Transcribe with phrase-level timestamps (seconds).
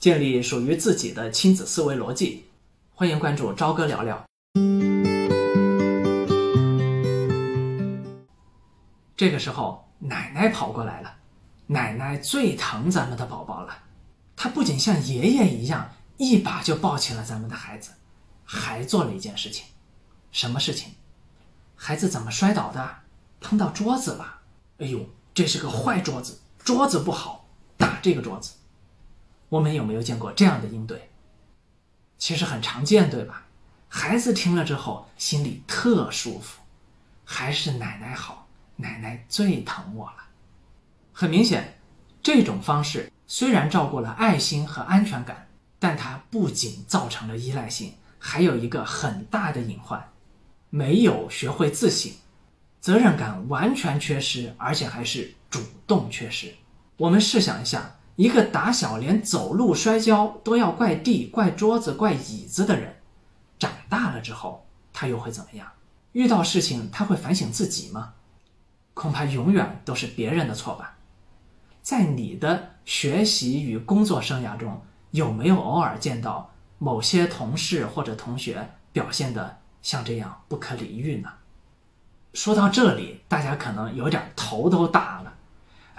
[0.00, 2.46] 建立属于自己的亲子思维逻辑。
[2.94, 4.24] 欢迎关注朝哥聊聊。
[9.14, 11.14] 这个时候，奶奶跑过来了。
[11.66, 13.76] 奶奶最疼咱们的宝宝了，
[14.34, 17.90] 她不仅像爷爷一样一把就抱起了咱们的孩子，
[18.42, 19.66] 还做了一件事情。
[20.32, 20.94] 什么事情？
[21.76, 22.96] 孩子怎么摔倒的？
[23.38, 24.40] 碰到桌子了。
[24.78, 28.52] 哎呦，这是个坏桌子，桌子不好，打这个桌子。
[29.50, 31.10] 我们有没有见过这样的应对？
[32.16, 33.46] 其实很常见，对吧？
[33.88, 36.62] 孩子听了之后心里特舒服，
[37.24, 38.46] 还是奶奶好，
[38.76, 40.16] 奶奶最疼我了。
[41.12, 41.78] 很明显，
[42.22, 45.48] 这种方式虽然照顾了爱心和安全感，
[45.80, 50.12] 但它不仅造成了依赖性，还有一个很大的隐患：
[50.70, 52.12] 没有学会自省，
[52.80, 56.54] 责任感完全缺失，而且还是主动缺失。
[56.96, 62.96] 我们试想一下，一个打小连走路摔跤都要怪地、怪桌子、怪椅子的人，
[63.58, 65.66] 长大了之后他又会怎么样？
[66.12, 68.14] 遇到事情他会反省自己吗？
[68.94, 70.96] 恐怕永远都是别人的错吧。
[71.80, 81.30] 在你的学习与工作生涯中，有没有偶尔见到某些同事或者同学表现的像这样不可理喻呢？
[82.34, 85.29] 说到这里，大家可能有点头都大了。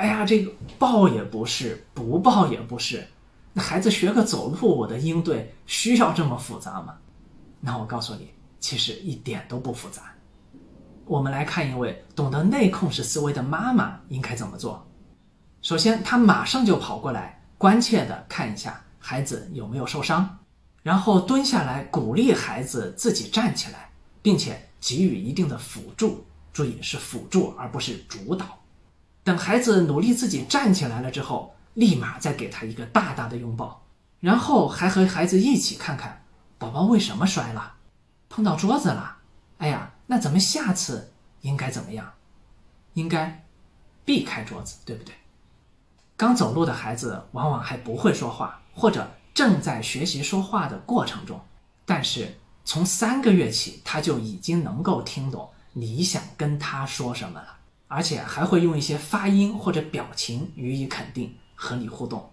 [0.00, 3.06] 哎呀，这个抱也不是，不抱也不是，
[3.52, 6.96] 那孩子学个走路，我的应对需要这么复杂吗？
[7.60, 10.04] 那我告诉你，其实一点都不复杂。
[11.04, 14.82] 我们来看一位懂得内控式思维的妈妈应该怎么做。
[15.60, 20.38] 首先，他马上就跑过来，关切地看一下孩子有没有受伤，
[20.82, 23.90] 然后蹲下来鼓励孩子自己站起来，
[24.22, 26.24] 并且给予一定的辅助。
[26.54, 28.46] 注意，是辅助而不是主导。
[29.22, 33.84] 等孩子努力自己站起来了之后，立马再给他一个大大的拥抱，
[34.18, 36.24] 然后还和孩子一起看看
[36.58, 37.74] 宝宝为什么摔了，
[38.28, 39.18] 碰到桌子了。
[39.58, 41.12] 哎呀，那咱们下次
[41.42, 42.12] 应该怎么样？
[42.94, 43.44] 应该
[44.04, 45.14] 避开桌子，对不对？
[46.16, 51.40] 刚走路的孩子往往还不会说话，或者正在学习说话的过程中。
[51.86, 57.56] 但是从三个月起，他就已经能够听懂你想跟他说什么了，
[57.90, 62.30] 而且还会用一些发音或者表情予以肯定和你互动。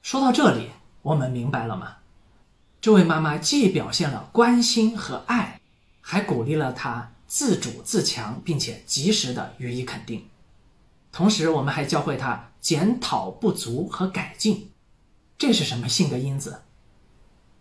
[0.00, 0.70] 说到这里，
[1.02, 1.96] 我们明白了吗？
[2.80, 5.60] 这位妈妈既表现了关心和爱，
[6.00, 10.28] 还鼓励了他自主自强，并且及时的予以肯定。
[11.10, 14.70] 同时，我们还教会他检讨不足和改进。
[15.36, 16.62] 这是什么性格因子？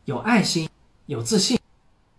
[0.05, 0.69] 有爱心，
[1.07, 1.57] 有自信，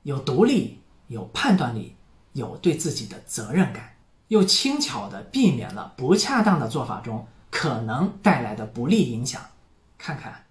[0.03, 1.95] 有独立，有判断力，
[2.33, 3.95] 有对自己的责任感，
[4.29, 9.41] 又轻巧地避免了不恰当的做法中可能带来的不利影响。
[9.99, 10.45] 看看，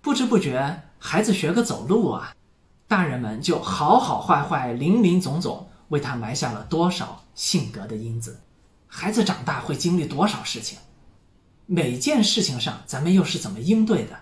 [0.00, 2.34] 不知不觉，孩子学个走路啊，
[2.86, 8.40] 大人们就好好坏坏、林林总总，为他埋下了多少性格的因子。
[8.86, 10.78] 孩子长大会经历多少事情？
[11.66, 14.16] 每件事情上，咱们又是怎么应对的？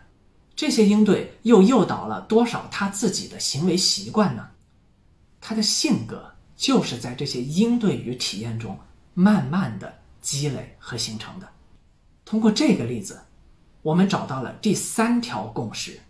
[0.55, 4.49] 这些应对又诱导了多少他自己的行为习惯呢？
[5.41, 8.79] 他的性格就是在这些应对与体验中
[9.15, 11.49] 慢慢的积累和形成的。
[12.25, 13.21] 通过这个例子，
[13.83, 16.01] 我们找到了第三条共识：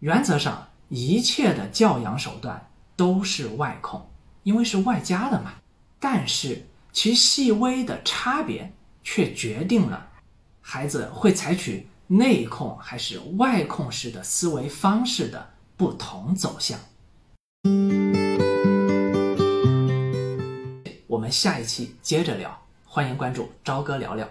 [0.00, 4.08] 原则上，一切的教养手段都是外控，
[4.42, 5.54] 因为是外加的嘛。
[5.98, 6.66] 但是。
[6.96, 8.72] 其细微的差别
[9.04, 10.08] 却决定了
[10.62, 16.80] 孩子会采取内控还是外控式的思维方式的不同走向。
[21.26, 24.28] 们下一期接着聊，欢迎关注朝哥聊聊。